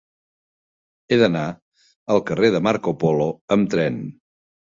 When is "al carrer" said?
2.15-2.49